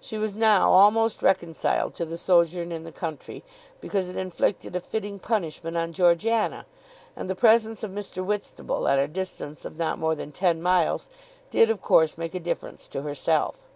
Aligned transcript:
She 0.00 0.16
was 0.16 0.34
now 0.34 0.70
almost 0.72 1.20
reconciled 1.20 1.94
to 1.96 2.06
the 2.06 2.16
sojourn 2.16 2.72
in 2.72 2.84
the 2.84 2.90
country, 2.90 3.44
because 3.78 4.08
it 4.08 4.16
inflicted 4.16 4.74
a 4.74 4.80
fitting 4.80 5.18
punishment 5.18 5.76
on 5.76 5.92
Georgiana, 5.92 6.64
and 7.14 7.28
the 7.28 7.34
presence 7.34 7.82
of 7.82 7.90
Mr. 7.90 8.24
Whitstable 8.24 8.88
at 8.88 8.98
a 8.98 9.06
distance 9.06 9.66
of 9.66 9.76
not 9.76 9.98
more 9.98 10.14
than 10.14 10.32
ten 10.32 10.62
miles 10.62 11.10
did 11.50 11.68
of 11.68 11.82
course 11.82 12.16
make 12.16 12.34
a 12.34 12.40
difference 12.40 12.88
to 12.88 13.02
herself. 13.02 13.68